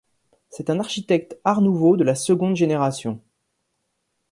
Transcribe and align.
C'est 0.49 0.71
un 0.71 0.79
architecte 0.79 1.37
art 1.43 1.61
nouveau 1.61 1.95
de 1.95 2.03
la 2.03 2.15
seconde 2.15 2.55
génération. 2.55 3.21